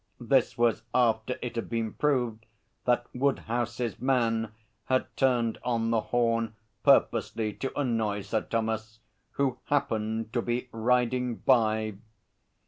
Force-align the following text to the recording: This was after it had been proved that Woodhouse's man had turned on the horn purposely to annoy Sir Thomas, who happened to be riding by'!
This 0.19 0.57
was 0.57 0.81
after 0.95 1.37
it 1.43 1.55
had 1.55 1.69
been 1.69 1.93
proved 1.93 2.47
that 2.85 3.05
Woodhouse's 3.13 3.99
man 3.99 4.51
had 4.85 5.05
turned 5.15 5.59
on 5.63 5.91
the 5.91 6.01
horn 6.01 6.55
purposely 6.81 7.53
to 7.53 7.79
annoy 7.79 8.21
Sir 8.23 8.41
Thomas, 8.41 8.97
who 9.33 9.59
happened 9.65 10.33
to 10.33 10.41
be 10.41 10.69
riding 10.71 11.35
by'! 11.35 11.97